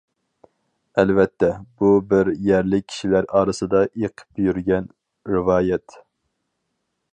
ئەلۋەتتە 1.01 1.49
بۇ 1.81 1.91
بىر 2.13 2.31
يەرلىك 2.47 2.87
كىشىلەر 2.93 3.29
ئارىسىدا 3.41 3.83
ئېقىپ 3.91 4.43
يۈرگەن 4.49 4.91
رىۋايەت. 5.37 6.01